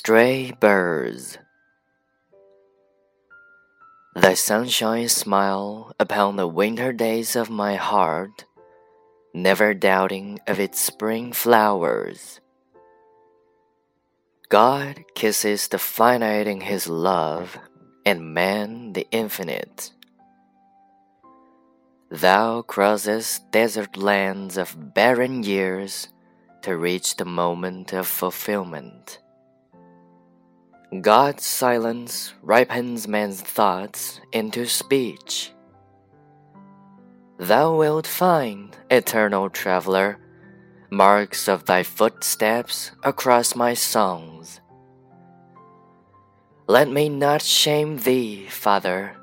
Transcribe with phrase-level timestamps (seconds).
[0.00, 1.36] Stray birds.
[4.16, 8.46] Thy sunshine smile upon the winter days of my heart,
[9.34, 12.40] never doubting of its spring flowers.
[14.48, 17.58] God kisses the finite in his love,
[18.06, 19.92] and man the infinite.
[22.10, 26.08] Thou crossest desert lands of barren years
[26.62, 29.18] to reach the moment of fulfillment.
[30.98, 35.52] God's silence ripens man's thoughts into speech.
[37.38, 40.18] Thou wilt find, eternal traveler,
[40.90, 44.60] marks of thy footsteps across my songs.
[46.66, 49.16] Let me not shame thee, Father,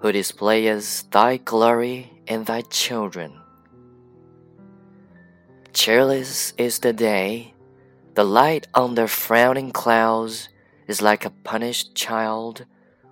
[0.00, 3.32] who displayest thy glory in thy children.
[5.72, 7.54] Cheerless is the day,
[8.12, 10.50] the light under frowning clouds
[10.86, 12.66] is like a punished child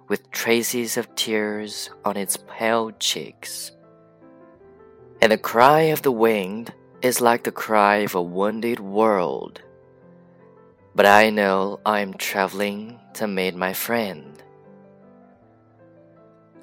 [0.09, 3.73] with traces of tears on its pale cheeks.
[5.20, 9.62] And the cry of the wind is like the cry of a wounded world.
[10.95, 14.42] But I know I am traveling to meet my friend.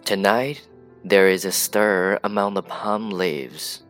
[0.06, 0.68] Tonight
[1.04, 3.84] there is a stir among the palm leaves,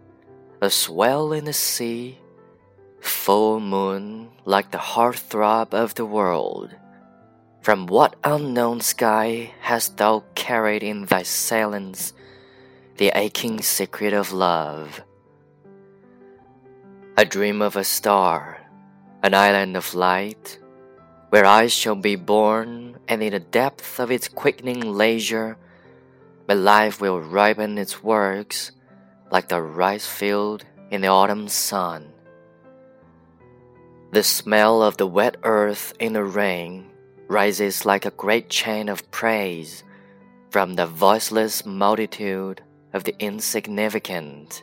[0.61, 2.20] a swell in the sea,
[3.02, 6.76] full moon like the heart throb of the world.
[7.61, 12.13] From what unknown sky hast thou carried in thy silence
[12.95, 15.03] the aching secret of love?
[17.17, 18.61] I dream of a star,
[19.21, 20.57] an island of light,
[21.31, 25.57] where I shall be born, and in the depth of its quickening leisure,
[26.48, 28.71] my life will ripen its works
[29.31, 32.14] like the rice field in the autumn sun.
[34.11, 36.89] The smell of the wet earth in the rain
[37.29, 39.83] rises like a great chain of praise
[40.51, 42.58] from the voiceless multitude
[42.92, 44.62] of the insignificant.《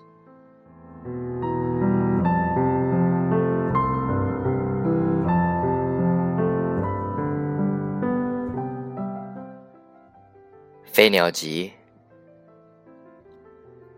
[10.85, 11.71] 飞鸟集》，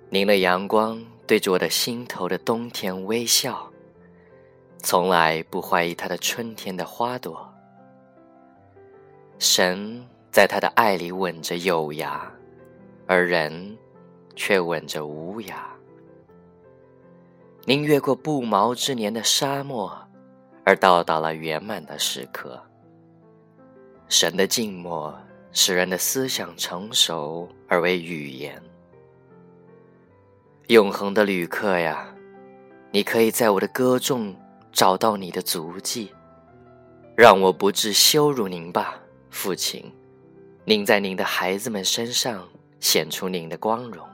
[0.09, 3.69] 您的阳光对着我的心头的冬天微笑，
[4.77, 7.51] 从来不怀疑它的春天的花朵。
[9.38, 12.22] 神在他的爱里吻着有涯，
[13.06, 13.76] 而人
[14.34, 15.54] 却吻着无涯。
[17.64, 19.96] 您越过不毛之年的沙漠，
[20.64, 22.60] 而到达了圆满的时刻。
[24.08, 25.16] 神的静默
[25.52, 28.60] 使人的思想成熟而为语言。
[30.66, 32.12] 永恒的旅客呀，
[32.90, 34.34] 你可以在我的歌中
[34.72, 36.12] 找到你的足迹，
[37.16, 38.98] 让我不致羞辱您吧。
[39.30, 39.92] 父亲，
[40.64, 42.48] 您在您的孩子们身上
[42.80, 44.06] 显出您的光荣。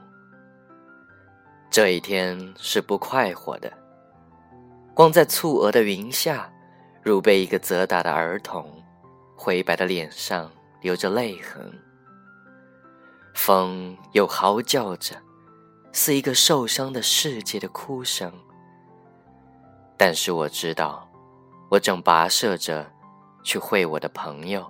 [1.69, 3.71] 这一天是不快活的，
[4.93, 6.51] 光在蹙额的云下，
[7.01, 8.69] 如被一个责打的儿童，
[9.35, 11.71] 灰白的脸上留着泪痕。
[13.33, 15.15] 风又嚎叫着，
[15.91, 18.31] 似一个受伤的世界的哭声。
[19.97, 21.09] 但是我知道，
[21.69, 22.89] 我正跋涉着
[23.43, 24.69] 去会我的朋友。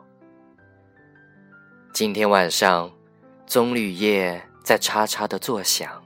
[1.95, 2.91] 今天晚上，
[3.47, 6.03] 棕榈叶在嚓嚓的作响。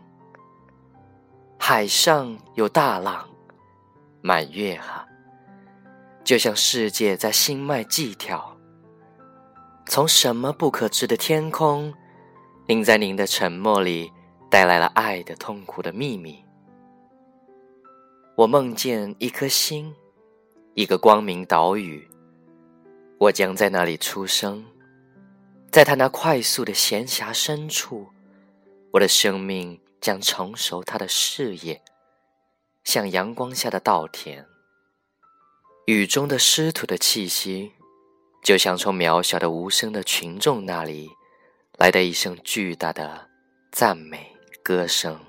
[1.58, 3.28] 海上有大浪，
[4.22, 5.04] 满月哈，
[6.24, 8.56] 就像世界在心脉悸跳。
[9.88, 11.92] 从什么不可知的天空，
[12.68, 14.12] 您在您的沉默里
[14.48, 16.46] 带来了爱的痛苦的秘密。
[18.36, 19.92] 我梦见一颗星，
[20.75, 22.08] 一个光明岛屿，
[23.18, 24.63] 我将在那里出生。
[25.71, 28.10] 在他那快速的闲暇深处，
[28.92, 31.83] 我的生命将成熟他的事业，
[32.83, 34.48] 像阳光下的稻田。
[35.86, 37.74] 雨中的湿土的气息，
[38.44, 41.07] 就像从渺小的无声的群众那里
[41.77, 43.30] 来的一声巨大的
[43.72, 45.29] 赞美歌声。